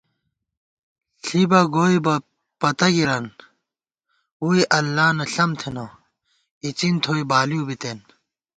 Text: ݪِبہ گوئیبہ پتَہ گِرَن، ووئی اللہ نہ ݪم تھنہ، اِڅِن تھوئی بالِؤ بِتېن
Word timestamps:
ݪِبہ 1.23 1.61
گوئیبہ 1.73 2.15
پتَہ 2.59 2.87
گِرَن، 2.95 3.25
ووئی 4.43 4.61
اللہ 4.77 5.07
نہ 5.17 5.25
ݪم 5.33 5.51
تھنہ، 5.59 5.85
اِڅِن 6.63 6.95
تھوئی 7.03 7.23
بالِؤ 7.29 7.61
بِتېن 7.67 7.99